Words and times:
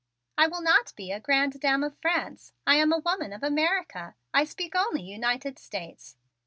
"I 0.35 0.47
will 0.47 0.63
not 0.63 0.95
be 0.95 1.11
a 1.11 1.19
grande 1.19 1.59
dame 1.59 1.83
of 1.83 1.95
France. 1.99 2.53
I 2.65 2.73
am 2.77 2.91
a 2.91 2.97
woman 2.97 3.31
of 3.33 3.43
America. 3.43 4.15
I 4.33 4.45
speak 4.45 4.73
only 4.75 5.03
United 5.03 5.59
States." 5.59 6.17